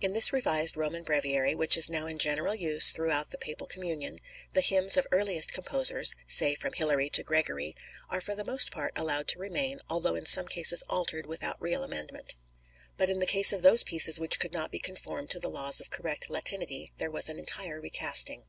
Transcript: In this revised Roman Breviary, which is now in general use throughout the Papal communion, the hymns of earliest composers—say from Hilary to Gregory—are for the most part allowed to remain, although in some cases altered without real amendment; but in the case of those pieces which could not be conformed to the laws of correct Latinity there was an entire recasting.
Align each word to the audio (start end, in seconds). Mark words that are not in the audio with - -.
In 0.00 0.14
this 0.14 0.32
revised 0.32 0.78
Roman 0.78 1.02
Breviary, 1.02 1.54
which 1.54 1.76
is 1.76 1.90
now 1.90 2.06
in 2.06 2.18
general 2.18 2.54
use 2.54 2.90
throughout 2.90 3.30
the 3.32 3.36
Papal 3.36 3.66
communion, 3.66 4.18
the 4.54 4.62
hymns 4.62 4.96
of 4.96 5.06
earliest 5.12 5.52
composers—say 5.52 6.54
from 6.54 6.72
Hilary 6.72 7.10
to 7.10 7.22
Gregory—are 7.22 8.20
for 8.22 8.34
the 8.34 8.46
most 8.46 8.70
part 8.70 8.94
allowed 8.96 9.28
to 9.28 9.38
remain, 9.38 9.80
although 9.90 10.14
in 10.14 10.24
some 10.24 10.48
cases 10.48 10.82
altered 10.88 11.26
without 11.26 11.60
real 11.60 11.84
amendment; 11.84 12.34
but 12.96 13.10
in 13.10 13.18
the 13.18 13.26
case 13.26 13.52
of 13.52 13.60
those 13.60 13.84
pieces 13.84 14.18
which 14.18 14.40
could 14.40 14.54
not 14.54 14.72
be 14.72 14.78
conformed 14.78 15.28
to 15.32 15.38
the 15.38 15.50
laws 15.50 15.82
of 15.82 15.90
correct 15.90 16.30
Latinity 16.30 16.92
there 16.96 17.10
was 17.10 17.28
an 17.28 17.38
entire 17.38 17.78
recasting. 17.78 18.44